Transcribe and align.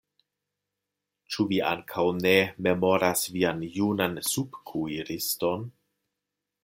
Ĉu 1.33 1.45
vi 1.51 1.59
ankaŭ 1.71 2.05
ne 2.21 2.33
memoras 2.69 3.27
vian 3.35 3.61
junan 3.77 4.17
subkuiriston? 4.31 5.69